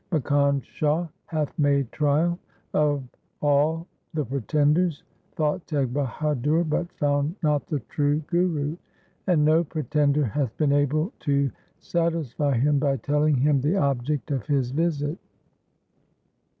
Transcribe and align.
'Makkhan 0.11 0.63
Shah 0.63 1.05
hath 1.27 1.59
made 1.59 1.91
trial 1.91 2.39
of 2.73 3.03
all 3.39 3.85
the 4.15 4.25
pretenders,' 4.25 5.03
thought 5.35 5.67
Teg 5.67 5.93
Bahadur, 5.93 6.67
'but 6.67 6.91
found 6.93 7.35
not 7.43 7.67
the 7.67 7.81
true 7.81 8.17
Guru, 8.25 8.75
and 9.27 9.45
no 9.45 9.63
pretender 9.63 10.25
hath 10.25 10.57
been 10.57 10.71
able 10.71 11.13
to 11.19 11.51
satisfy 11.77 12.57
him 12.57 12.79
by 12.79 12.97
telling 12.97 13.35
him 13.35 13.61
the 13.61 13.75
object 13.77 14.31
of 14.31 14.47
his 14.47 14.71
visit. 14.71 15.19